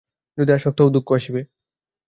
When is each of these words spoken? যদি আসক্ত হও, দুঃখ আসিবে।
যদি 0.37 0.51
আসক্ত 0.53 0.77
হও, 0.81 0.89
দুঃখ 0.89 1.07
আসিবে। 1.13 1.41